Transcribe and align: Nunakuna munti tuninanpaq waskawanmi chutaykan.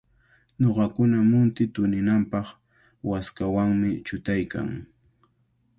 Nunakuna 0.59 1.17
munti 1.31 1.63
tuninanpaq 1.73 2.47
waskawanmi 3.09 3.89
chutaykan. 4.05 4.69